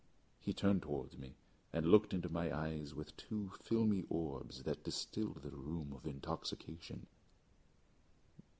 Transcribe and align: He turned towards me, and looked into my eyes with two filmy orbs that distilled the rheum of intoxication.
He 0.39 0.51
turned 0.51 0.81
towards 0.81 1.15
me, 1.19 1.35
and 1.71 1.85
looked 1.91 2.11
into 2.11 2.27
my 2.27 2.51
eyes 2.51 2.95
with 2.95 3.15
two 3.17 3.51
filmy 3.61 4.03
orbs 4.09 4.63
that 4.63 4.83
distilled 4.83 5.43
the 5.43 5.51
rheum 5.51 5.93
of 5.93 6.07
intoxication. 6.07 7.05